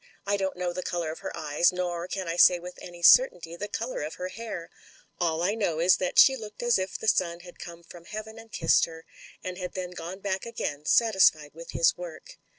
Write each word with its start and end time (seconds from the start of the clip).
I 0.25 0.35
don't 0.35 0.57
know 0.57 0.73
the 0.73 0.81
colour 0.81 1.11
of 1.11 1.19
her 1.19 1.31
eyes, 1.37 1.71
nor 1.71 2.07
can 2.07 2.27
I 2.27 2.35
say 2.35 2.57
with 2.57 2.79
99 2.81 2.89
loo 2.89 2.89
MEN, 2.89 2.89
WOMEN 2.89 2.95
AND 2.95 2.95
GU^S 2.95 2.95
any 2.95 3.03
certainty 3.43 3.55
the 3.55 3.67
colour 3.67 4.01
of 4.01 4.13
her 4.15 4.27
hair; 4.29 4.69
all 5.19 5.43
I 5.43 5.53
know 5.53 5.79
is 5.79 5.97
that 5.97 6.17
she 6.17 6.35
looked 6.35 6.63
as 6.63 6.79
if 6.79 6.97
the 6.97 7.07
sun 7.07 7.41
had 7.41 7.59
come 7.59 7.83
from 7.83 8.05
heaven 8.05 8.39
and 8.39 8.51
kissed 8.51 8.85
her, 8.85 9.05
and 9.43 9.59
had 9.59 9.73
then 9.73 9.91
gone 9.91 10.19
back 10.19 10.43
again 10.47 10.85
satisfied 10.87 11.53
with 11.53 11.69
his 11.73 11.95
work. 11.95 12.39